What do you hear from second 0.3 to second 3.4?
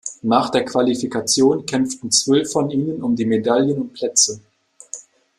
der Qualifikation kämpften zwölf von ihnen um die